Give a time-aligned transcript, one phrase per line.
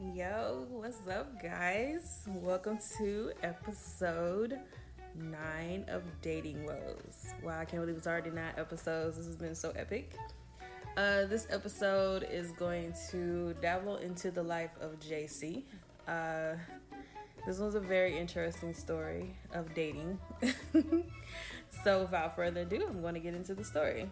[0.00, 2.20] Yo, what's up, guys?
[2.28, 4.56] Welcome to episode
[5.16, 7.34] nine of Dating Woes.
[7.42, 9.16] Wow, I can't believe it's already nine episodes.
[9.16, 10.14] This has been so epic.
[10.96, 15.64] Uh, this episode is going to dabble into the life of JC.
[16.06, 16.54] Uh,
[17.44, 20.16] this was a very interesting story of dating.
[21.82, 24.08] so, without further ado, I'm going to get into the story.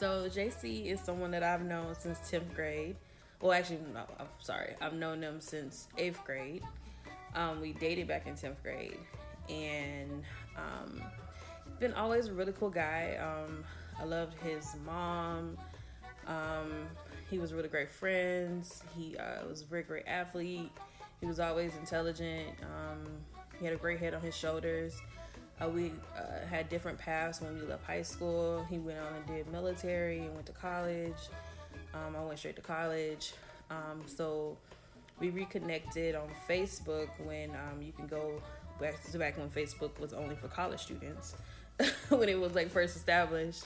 [0.00, 2.96] So, JC is someone that I've known since 10th grade.
[3.40, 4.74] Well, actually, no, I'm sorry.
[4.80, 6.62] I've known them since 8th grade.
[7.34, 8.98] Um, we dated back in 10th grade.
[9.48, 10.24] And
[10.56, 11.00] um,
[11.78, 13.16] been always a really cool guy.
[13.16, 13.64] Um,
[14.00, 15.56] I loved his mom.
[16.26, 16.88] Um,
[17.30, 18.82] he was really great friends.
[18.96, 20.70] He uh, was a very great athlete.
[21.20, 22.48] He was always intelligent.
[22.62, 23.06] Um,
[23.58, 25.00] he had a great head on his shoulders.
[25.60, 28.64] Uh, we uh, had different paths when we left high school.
[28.68, 31.16] He went on and did military and went to college.
[31.94, 33.32] Um, I went straight to college.
[33.70, 34.56] Um, so
[35.20, 38.40] we reconnected on Facebook when um, you can go
[38.80, 41.34] back to back when Facebook was only for college students
[42.08, 43.64] when it was like first established.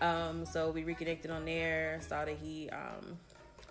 [0.00, 2.00] Um, so we reconnected on there.
[2.06, 3.16] Saw that he um,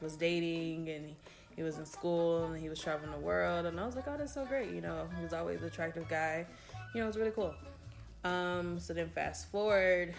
[0.02, 1.16] was dating and he,
[1.58, 3.66] he was in school and he was traveling the world.
[3.66, 4.72] And I was like, oh, that's so great.
[4.72, 6.46] You know, he was always an attractive guy.
[6.94, 7.54] You know, it was really cool.
[8.24, 10.14] Um, so then fast forward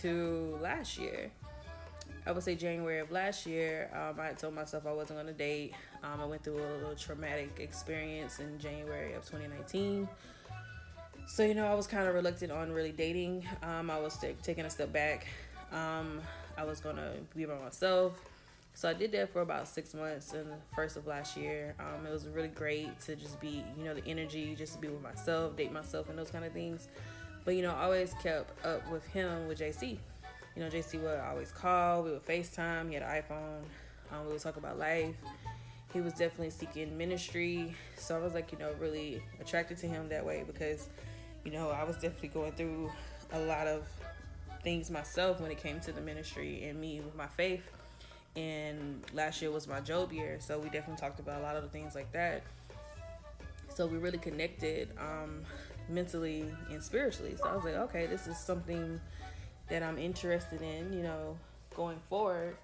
[0.00, 1.30] to last year.
[2.30, 5.32] I would say January of last year, um, I told myself I wasn't going to
[5.32, 5.74] date.
[6.04, 10.08] Um, I went through a little traumatic experience in January of 2019.
[11.26, 13.48] So, you know, I was kind of reluctant on really dating.
[13.64, 15.26] Um, I was taking a step back.
[15.72, 16.20] Um,
[16.56, 18.16] I was going to be by myself.
[18.74, 21.74] So I did that for about six months in the first of last year.
[21.80, 24.86] Um, it was really great to just be, you know, the energy, just to be
[24.86, 26.86] with myself, date myself, and those kind of things.
[27.44, 29.98] But, you know, I always kept up with him, with JC.
[30.56, 33.62] You know, JC would always call, we would FaceTime, he had an iPhone,
[34.12, 35.14] um, we would talk about life.
[35.92, 37.74] He was definitely seeking ministry.
[37.96, 40.88] So I was like, you know, really attracted to him that way because,
[41.44, 42.90] you know, I was definitely going through
[43.32, 43.86] a lot of
[44.62, 47.70] things myself when it came to the ministry and me with my faith.
[48.36, 51.62] And last year was my Job year, so we definitely talked about a lot of
[51.62, 52.42] the things like that.
[53.74, 55.42] So we really connected um,
[55.88, 57.34] mentally and spiritually.
[57.36, 59.00] So I was like, okay, this is something
[59.70, 61.36] that I'm interested in, you know,
[61.74, 62.56] going forward.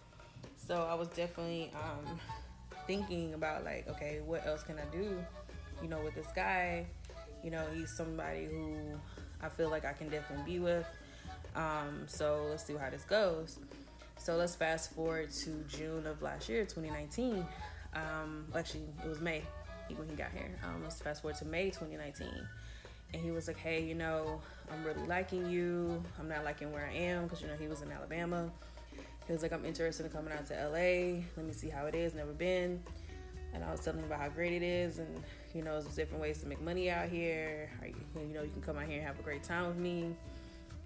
[0.57, 2.19] So I was definitely um,
[2.87, 5.17] thinking about like, okay, what else can I do,
[5.83, 6.87] you know, with this guy?
[7.43, 8.77] You know, he's somebody who
[9.41, 10.87] I feel like I can definitely be with.
[11.55, 13.59] Um, so let's see how this goes.
[14.19, 17.47] So let's fast forward to June of last year, 2019.
[17.95, 19.43] Um, actually, it was May
[19.95, 20.51] when he got here.
[20.65, 22.29] Um, let's fast forward to May 2019.
[23.13, 24.41] And he was like, hey, you know,
[24.71, 26.03] I'm really liking you.
[26.19, 28.51] I'm not liking where I am because, you know, he was in Alabama.
[29.27, 31.23] He was like, I'm interested in coming out to LA.
[31.37, 32.15] Let me see how it is.
[32.15, 32.83] Never been.
[33.55, 34.99] And I was telling him about how great it is.
[34.99, 35.23] And,
[35.55, 37.71] you know, there's different ways to make money out here.
[37.81, 37.89] Or,
[38.23, 40.15] you know, you can come out here and have a great time with me.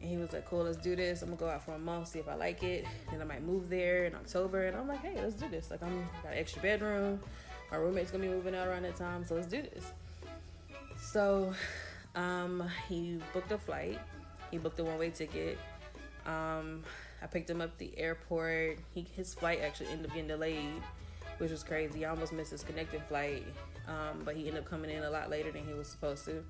[0.01, 1.21] And he was like, cool, let's do this.
[1.21, 2.87] I'm gonna go out for a month, see if I like it.
[3.11, 4.67] Then I might move there in October.
[4.67, 5.71] And I'm like, hey, let's do this.
[5.71, 7.21] Like, I'm got an extra bedroom.
[7.71, 9.93] My roommate's gonna be moving out around that time, so let's do this.
[10.99, 11.55] So,
[12.15, 13.99] um, he booked a flight.
[14.51, 15.59] He booked a one-way ticket.
[16.27, 16.83] Um,
[17.23, 18.79] I picked him up at the airport.
[18.95, 20.83] He his flight actually ended up getting delayed,
[21.39, 22.05] which was crazy.
[22.05, 23.45] I almost missed his connecting flight,
[23.87, 26.45] um, but he ended up coming in a lot later than he was supposed to.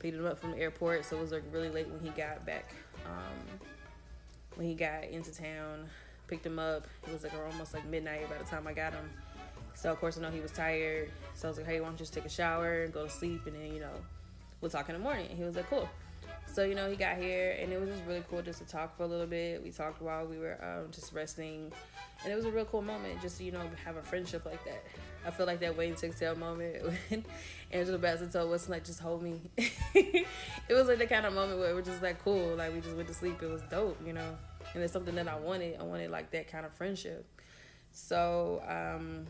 [0.00, 2.44] Picked him up from the airport, so it was like really late when he got
[2.46, 2.72] back.
[3.04, 3.58] Um,
[4.54, 5.88] when he got into town,
[6.26, 6.86] picked him up.
[7.06, 9.10] It was like almost like midnight by the time I got him.
[9.74, 11.10] So of course I know he was tired.
[11.34, 13.10] So I was like, hey, why don't you just take a shower and go to
[13.10, 13.94] sleep, and then you know
[14.60, 15.28] we'll talk in the morning.
[15.36, 15.88] He was like, cool.
[16.46, 18.96] So, you know, he got here and it was just really cool just to talk
[18.96, 19.62] for a little bit.
[19.62, 21.70] We talked while we were um, just resting.
[22.24, 24.64] And it was a real cool moment just to, you know, have a friendship like
[24.64, 24.82] that.
[25.26, 26.76] I feel like that to Exhale moment
[27.08, 27.24] when
[27.70, 29.40] Angela Bassett told Wesley, like, just hold me.
[29.56, 30.26] it
[30.70, 32.56] was like the kind of moment where it was just like cool.
[32.56, 33.42] Like, we just went to sleep.
[33.42, 34.36] It was dope, you know.
[34.74, 35.78] And it's something that I wanted.
[35.78, 37.26] I wanted like that kind of friendship.
[37.92, 39.26] So, um,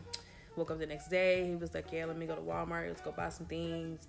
[0.55, 1.47] woke up the next day.
[1.47, 2.87] He was like, yeah, let me go to Walmart.
[2.87, 4.07] Let's go buy some things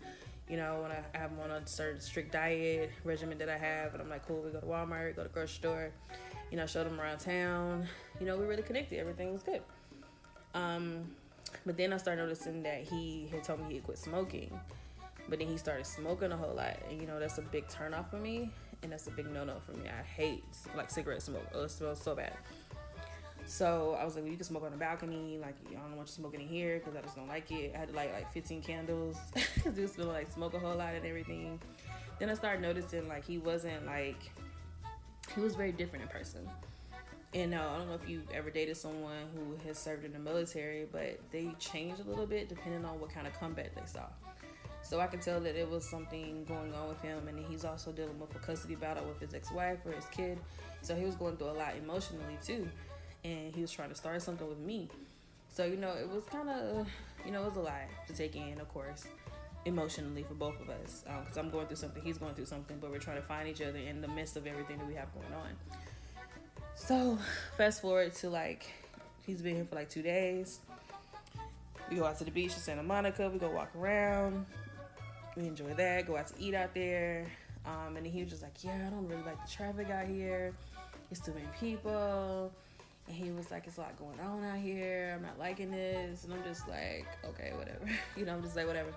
[0.50, 3.94] you know, when I have them on a certain strict diet regimen that I have,
[3.94, 5.90] and I'm like, cool, we go to Walmart, go to grocery store,
[6.50, 7.86] you know, show them around town.
[8.18, 8.98] You know, we really connected.
[8.98, 9.62] Everything was good.
[10.54, 11.12] Um,
[11.64, 14.58] but then I started noticing that he had told me he quit smoking,
[15.28, 18.10] but then he started smoking a whole lot, and you know, that's a big turnoff
[18.10, 18.50] for me,
[18.82, 19.88] and that's a big no no for me.
[19.88, 20.42] I hate
[20.76, 21.46] like cigarette smoke.
[21.54, 22.32] Oh, it smells so bad.
[23.50, 25.36] So I was like, well, you can smoke on the balcony.
[25.42, 27.72] Like, I don't want you smoking in here because I just don't like it.
[27.74, 29.16] I had to light like 15 candles
[29.56, 31.60] because it was feeling like smoke a whole lot and everything.
[32.20, 34.30] Then I started noticing like he wasn't like,
[35.34, 36.48] he was very different in person.
[37.34, 40.20] And uh, I don't know if you've ever dated someone who has served in the
[40.20, 44.06] military, but they change a little bit depending on what kind of combat they saw.
[44.82, 47.90] So I could tell that it was something going on with him, and he's also
[47.90, 50.38] dealing with a custody battle with his ex-wife or his kid.
[50.82, 52.68] So he was going through a lot emotionally too,
[53.24, 54.88] and he was trying to start something with me.
[55.52, 56.86] So you know, it was kind of,
[57.24, 59.06] you know, it was a lot to take in, of course,
[59.64, 62.78] emotionally for both of us, because um, I'm going through something, he's going through something,
[62.80, 65.12] but we're trying to find each other in the midst of everything that we have
[65.12, 65.50] going on.
[66.74, 67.18] So
[67.56, 68.72] fast forward to like,
[69.26, 70.60] he's been here for like two days.
[71.90, 73.28] We go out to the beach in Santa Monica.
[73.28, 74.46] We go walk around
[75.36, 76.06] we enjoy that.
[76.06, 77.26] Go out to eat out there.
[77.66, 80.52] Um, and he was just like, yeah, I don't really like the traffic out here.
[81.10, 82.52] It's too many people.
[83.10, 85.14] And he was like, it's a lot going on out here.
[85.16, 86.22] I'm not liking this.
[86.22, 87.90] And I'm just like, okay, whatever.
[88.16, 88.94] you know, I'm just like, whatever.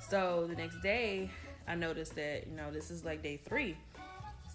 [0.00, 1.30] So the next day,
[1.68, 3.76] I noticed that, you know, this is like day three.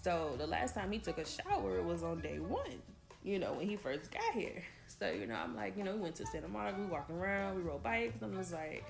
[0.02, 2.82] So the last time he took a shower was on day one,
[3.22, 4.62] you know, when he first got here.
[4.86, 7.56] So, you know, I'm like, you know, we went to Santa Monica, we walking around,
[7.56, 8.20] we rode bikes.
[8.20, 8.84] I'm just like,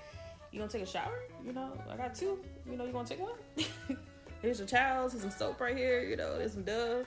[0.51, 1.21] you gonna take a shower?
[1.47, 2.41] You know, I got two.
[2.69, 3.39] You know, you gonna take one?
[4.43, 5.13] Here's your towels.
[5.13, 6.03] Here's some soap right here.
[6.03, 7.07] You know, there's some Dove.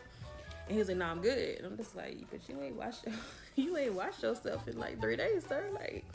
[0.67, 3.13] And he's like, "Nah, I'm good." And I'm just like, "But you ain't your,
[3.55, 6.05] you ain't washed yourself in like three days, sir." Like,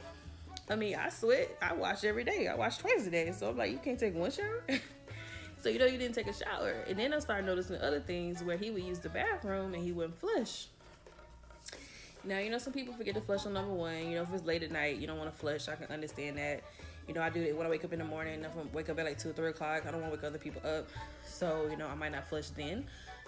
[0.70, 1.56] I mean, I sweat.
[1.60, 2.48] I wash every day.
[2.48, 3.32] I wash twice a day.
[3.32, 4.62] So I'm like, you can't take one shower.
[5.62, 6.84] so you know, you didn't take a shower.
[6.88, 9.92] And then I started noticing other things where he would use the bathroom and he
[9.92, 10.66] wouldn't flush.
[12.24, 13.96] Now, you know, some people forget to flush on number one.
[14.08, 15.68] You know, if it's late at night, you don't want to flush.
[15.68, 16.62] I can understand that.
[17.08, 18.44] You know, I do it when I wake up in the morning.
[18.44, 20.24] If I wake up at like two or three o'clock, I don't want to wake
[20.24, 20.88] other people up.
[21.26, 22.86] So, you know, I might not flush then.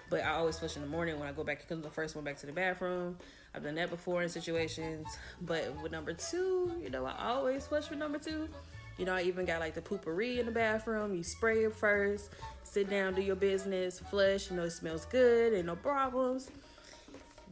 [0.09, 2.23] But I always flush in the morning when I go back because the first one
[2.23, 3.17] back to the bathroom.
[3.53, 5.07] I've done that before in situations.
[5.41, 8.49] But with number two, you know, I always flush with number two.
[8.97, 11.15] You know, I even got like the Poo-Pourri in the bathroom.
[11.15, 12.29] You spray it first,
[12.63, 14.49] sit down, do your business, flush.
[14.49, 16.49] You know, it smells good and no problems.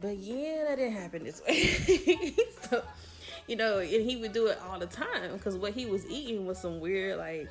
[0.00, 2.34] But yeah, that didn't happen this way.
[2.70, 2.82] so
[3.46, 6.46] you know, and he would do it all the time because what he was eating
[6.46, 7.48] was some weird like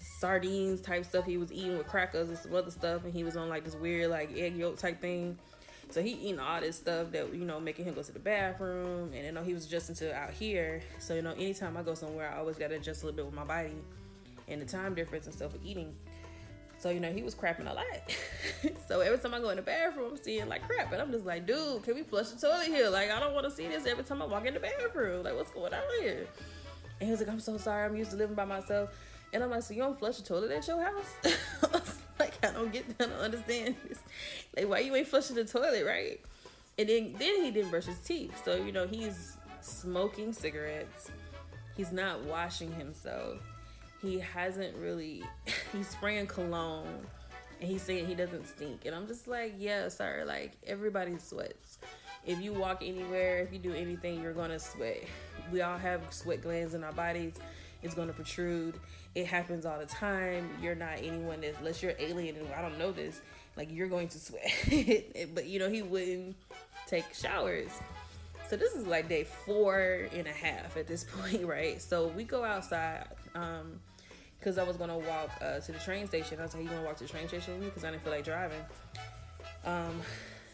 [0.00, 1.24] sardines type stuff.
[1.24, 3.74] He was eating with crackers and some other stuff, and he was on like this
[3.74, 5.38] weird like egg yolk type thing.
[5.90, 9.12] So he eating all this stuff that you know making him go to the bathroom,
[9.14, 10.82] and you know he was adjusting to out here.
[10.98, 13.34] So you know anytime I go somewhere, I always gotta adjust a little bit with
[13.34, 13.74] my body
[14.48, 15.94] and the time difference and stuff with eating.
[16.80, 17.84] So, you know, he was crapping a lot.
[18.88, 20.90] so every time I go in the bathroom, I'm seeing like crap.
[20.92, 22.88] And I'm just like, dude, can we flush the toilet here?
[22.88, 25.22] Like, I don't want to see this every time I walk in the bathroom.
[25.24, 26.26] Like, what's going on here?
[26.98, 27.84] And he was like, I'm so sorry.
[27.84, 28.90] I'm used to living by myself.
[29.32, 31.14] And I'm like, so you don't flush the toilet at your house?
[32.18, 33.98] like, I don't get, I don't understand this.
[34.56, 36.20] Like, why you ain't flushing the toilet, right?
[36.78, 38.42] And then, then he didn't brush his teeth.
[38.44, 41.10] So, you know, he's smoking cigarettes.
[41.76, 43.38] He's not washing himself
[44.02, 45.22] he hasn't really
[45.72, 47.06] he's spraying cologne
[47.60, 51.78] and he's saying he doesn't stink and i'm just like yeah sir like everybody sweats
[52.26, 55.04] if you walk anywhere if you do anything you're gonna sweat
[55.52, 57.34] we all have sweat glands in our bodies
[57.82, 58.78] it's gonna protrude
[59.14, 62.78] it happens all the time you're not anyone that unless you're alien and i don't
[62.78, 63.20] know this
[63.56, 64.52] like you're going to sweat
[65.34, 66.36] but you know he wouldn't
[66.86, 67.70] take showers
[68.48, 72.24] so this is like day four and a half at this point right so we
[72.24, 73.80] go outside um
[74.40, 76.40] because I was gonna walk uh, to the train station.
[76.40, 78.02] I was like, "You gonna walk to the train station with me?" Because I didn't
[78.02, 78.60] feel like driving.
[79.64, 80.00] Um,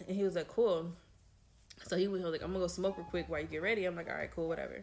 [0.07, 0.91] and he was like, "Cool."
[1.87, 3.95] So he was, like, "I'm gonna go smoke real quick while you get ready." I'm
[3.95, 4.83] like, "All right, cool, whatever."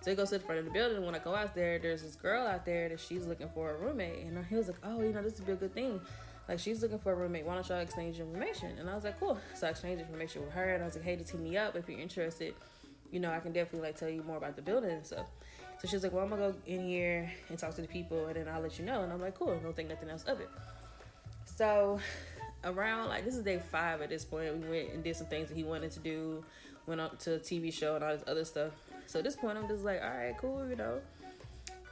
[0.00, 1.04] So he goes to the front of the building.
[1.04, 3.76] When I go out there, there's this girl out there that she's looking for a
[3.76, 6.00] roommate, and he was like, "Oh, you know, this would be a good thing."
[6.48, 7.44] Like she's looking for a roommate.
[7.44, 8.78] Why don't y'all exchange information?
[8.78, 9.38] And I was like, cool.
[9.54, 11.76] So I exchanged information with her, and I was like, hey, just hit me up
[11.76, 12.54] if you're interested.
[13.12, 15.26] You know, I can definitely like tell you more about the building and stuff.
[15.80, 18.26] So she was like, well, I'm gonna go in here and talk to the people,
[18.26, 19.02] and then I'll let you know.
[19.02, 19.58] And I'm like, cool.
[19.62, 20.48] Don't think nothing else of it.
[21.44, 22.00] So
[22.64, 24.56] around like this is day five at this point.
[24.56, 26.44] We went and did some things that he wanted to do.
[26.86, 28.72] Went up to a TV show and all this other stuff.
[29.08, 31.00] So at this point, I'm just like, all right, cool, you know.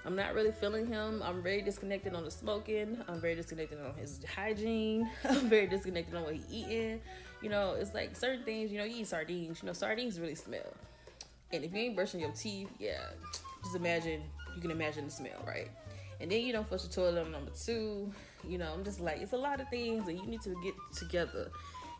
[0.04, 1.22] I'm not really feeling him.
[1.24, 3.02] I'm very disconnected on the smoking.
[3.08, 5.10] I'm very disconnected on his hygiene.
[5.24, 7.00] I'm very disconnected on what he eating.
[7.40, 8.70] You know, it's like certain things.
[8.70, 9.62] You know, you eat sardines.
[9.62, 10.74] You know, sardines really smell.
[11.54, 13.00] And if you ain't brushing your teeth, yeah,
[13.64, 14.22] just imagine
[14.54, 15.70] you can imagine the smell, right?
[16.20, 18.12] And then you don't flush the toilet on number two.
[18.46, 20.74] You know, I'm just like it's a lot of things that you need to get
[20.94, 21.50] together.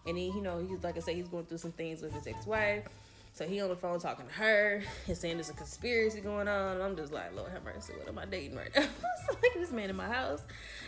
[0.06, 2.26] And then you know, he's like I said, he's going through some things with his
[2.26, 2.84] ex-wife.
[3.36, 6.80] So he on the phone talking to her and saying there's a conspiracy going on.
[6.80, 8.80] I'm just like, Lord have mercy, what am I dating right now?
[9.28, 10.40] like this man in my house,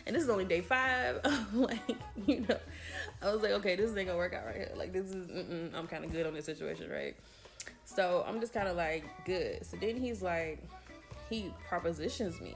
[0.07, 1.21] and this is only day five.
[1.53, 1.79] like,
[2.27, 2.57] you know,
[3.21, 4.73] I was like, okay, this ain't gonna work out right here.
[4.77, 5.29] Like this is,
[5.75, 7.15] I'm kind of good on this situation, right?
[7.85, 9.67] So I'm just kind of like, good.
[9.67, 10.65] So then he's like,
[11.29, 12.55] he propositions me.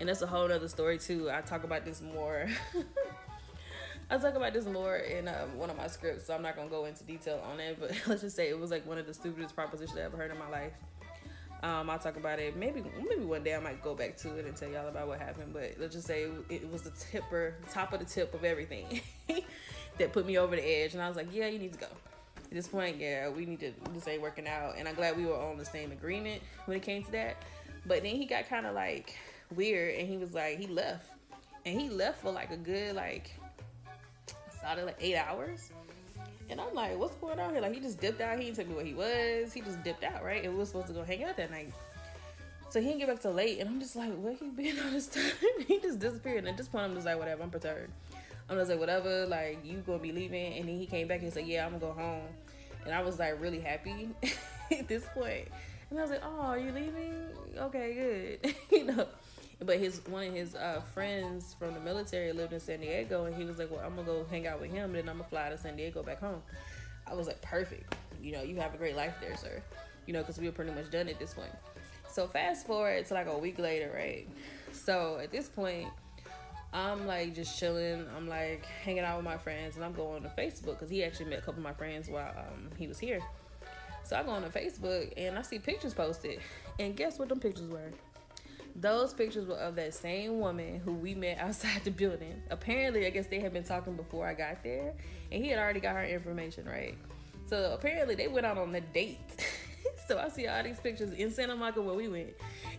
[0.00, 1.30] And that's a whole other story too.
[1.30, 2.48] I talk about this more.
[4.10, 6.68] I talk about this more in um, one of my scripts, so I'm not gonna
[6.68, 7.78] go into detail on it.
[7.80, 10.30] But let's just say it was like one of the stupidest propositions I ever heard
[10.30, 10.72] in my life.
[11.62, 12.56] Um, I'll talk about it.
[12.56, 15.18] Maybe maybe one day I might go back to it and tell y'all about what
[15.18, 15.54] happened.
[15.54, 19.00] But let's just say it, it was the tipper, top of the tip of everything
[19.98, 20.92] that put me over the edge.
[20.92, 21.86] And I was like, yeah, you need to go.
[22.36, 23.72] At this point, yeah, we need to.
[23.94, 24.74] This ain't working out.
[24.76, 27.36] And I'm glad we were on the same agreement when it came to that.
[27.86, 29.16] But then he got kind of like
[29.54, 31.10] weird, and he was like, he left,
[31.64, 33.32] and he left for like a good like
[34.64, 35.70] solid like eight hours.
[36.50, 37.62] And I'm like, what's going on here?
[37.62, 38.38] Like, he just dipped out.
[38.38, 39.52] He didn't tell me where he was.
[39.52, 40.44] He just dipped out, right?
[40.44, 41.72] And we were supposed to go hang out that night.
[42.68, 43.60] So he didn't get back till late.
[43.60, 45.22] And I'm just like, where he been all this time?
[45.66, 46.38] he just disappeared.
[46.38, 47.42] And at this point, I'm just like, whatever.
[47.42, 47.90] I'm perturbed.
[48.48, 49.26] I'm just like, whatever.
[49.26, 50.54] Like, you gonna be leaving.
[50.54, 52.22] And then he came back and he said, yeah, I'm gonna go home.
[52.84, 54.10] And I was like, really happy
[54.70, 55.48] at this point.
[55.88, 57.28] And I was like, oh, are you leaving?
[57.56, 58.54] Okay, good.
[58.70, 59.06] you know
[59.64, 63.34] but his one of his uh, friends from the military lived in San Diego, and
[63.34, 65.28] he was like, "Well, I'm gonna go hang out with him, and then I'm gonna
[65.28, 66.42] fly to San Diego back home."
[67.06, 67.94] I was like, "Perfect.
[68.22, 69.62] You know, you have a great life there, sir.
[70.06, 71.52] You know, because we were pretty much done at this point."
[72.10, 74.28] So fast forward to like a week later, right?
[74.72, 75.88] So at this point,
[76.72, 78.06] I'm like just chilling.
[78.16, 81.26] I'm like hanging out with my friends, and I'm going to Facebook because he actually
[81.26, 83.20] met a couple of my friends while um, he was here.
[84.04, 86.40] So I go on to Facebook and I see pictures posted,
[86.78, 87.90] and guess what them pictures were?
[88.76, 92.42] Those pictures were of that same woman who we met outside the building.
[92.50, 94.92] Apparently, I guess they had been talking before I got there,
[95.30, 96.96] and he had already got her information right.
[97.46, 99.18] So apparently, they went out on a date.
[100.08, 102.30] so I see all these pictures in Santa Monica where we went.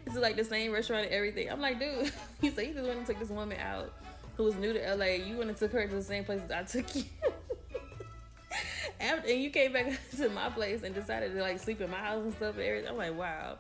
[0.05, 1.49] It's like the same restaurant and everything.
[1.49, 2.11] I'm like, dude,
[2.41, 3.93] he said he just went and took this woman out
[4.37, 5.05] who was new to LA.
[5.25, 7.03] You went and took her to the same place I took you.
[8.99, 11.97] After, and you came back to my place and decided to like sleep in my
[11.97, 12.89] house and stuff and everything.
[12.89, 13.57] I'm like, wow.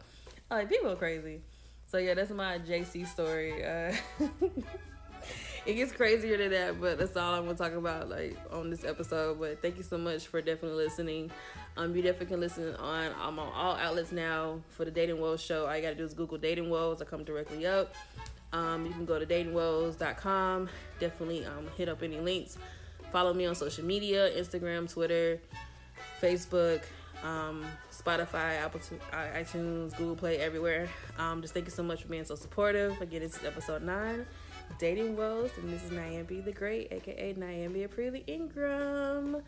[0.49, 1.41] I'm like people are crazy.
[1.87, 3.63] So yeah, that's my JC story.
[3.63, 3.93] Uh,
[5.65, 8.83] it gets crazier than that, but that's all I'm gonna talk about like on this
[8.83, 9.39] episode.
[9.39, 11.31] But thank you so much for definitely listening.
[11.77, 15.41] Um, you definitely can listen on I'm on all outlets now for the Dating Woes
[15.41, 15.65] show.
[15.67, 17.01] All you gotta do is Google Dating Woes.
[17.01, 17.93] I come directly up.
[18.53, 20.69] Um, you can go to datingwoes.com.
[20.99, 22.57] Definitely um, hit up any links.
[23.11, 25.39] Follow me on social media: Instagram, Twitter,
[26.21, 26.81] Facebook
[27.25, 28.79] um, Spotify, Apple,
[29.11, 30.87] iTunes, Google Play, everywhere.
[31.17, 33.01] Um, just thank you so much for being so supportive.
[33.01, 34.25] Again, it's episode nine,
[34.79, 39.41] Dating Woes, and this is Nyambi the Great, aka Nyambi Aprilia Ingram.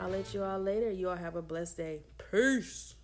[0.00, 0.90] I'll let you all later.
[0.90, 2.00] You all have a blessed day.
[2.30, 2.96] Peace.